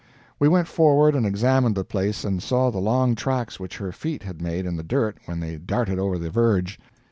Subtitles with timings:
[0.39, 4.23] We went forward and examined the place and saw the long tracks which her feet
[4.23, 6.79] had made in the dirt when they darted over the verge.